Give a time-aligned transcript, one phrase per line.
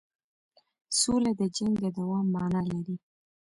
[0.99, 2.95] سوله د جنګ د دوام معنی لري.